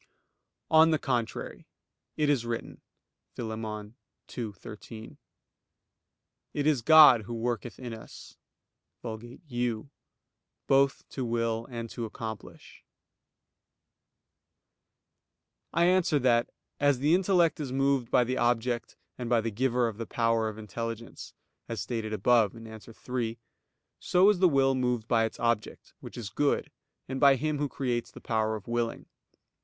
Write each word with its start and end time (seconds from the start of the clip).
On 0.71 0.89
the 0.89 0.97
contrary, 0.97 1.67
It 2.17 2.27
is 2.27 2.43
written 2.43 2.81
(Phil. 3.35 3.49
2:13): 3.49 5.17
"It 6.55 6.65
is 6.65 6.81
God 6.81 7.21
who 7.25 7.35
worketh 7.35 7.77
in 7.77 7.93
us 7.93 8.35
[Vulgate 9.03 9.41
'you'] 9.47 9.91
both 10.65 11.07
to 11.09 11.23
will 11.23 11.67
and 11.69 11.87
to 11.91 12.05
accomplish." 12.05 12.83
I 15.71 15.85
answer 15.85 16.17
that, 16.17 16.49
As 16.79 16.97
the 16.97 17.13
intellect 17.13 17.59
is 17.59 17.71
moved 17.71 18.09
by 18.09 18.23
the 18.23 18.39
object 18.39 18.97
and 19.19 19.29
by 19.29 19.39
the 19.39 19.51
Giver 19.51 19.87
of 19.87 19.97
the 19.99 20.07
power 20.07 20.49
of 20.49 20.57
intelligence, 20.57 21.35
as 21.69 21.79
stated 21.79 22.11
above 22.11 22.55
(A. 22.55 22.79
3), 22.79 23.37
so 23.99 24.29
is 24.31 24.39
the 24.39 24.49
will 24.49 24.73
moved 24.73 25.07
by 25.07 25.25
its 25.25 25.39
object, 25.39 25.93
which 25.99 26.17
is 26.17 26.31
good, 26.31 26.71
and 27.07 27.19
by 27.19 27.35
Him 27.35 27.59
who 27.59 27.69
creates 27.69 28.09
the 28.09 28.19
power 28.19 28.55
of 28.55 28.67
willing. 28.67 29.05